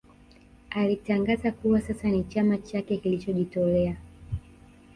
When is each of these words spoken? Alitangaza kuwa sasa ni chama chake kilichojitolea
Alitangaza 0.69 1.51
kuwa 1.51 1.81
sasa 1.81 2.07
ni 2.09 2.23
chama 2.23 2.57
chake 2.57 2.97
kilichojitolea 2.97 3.97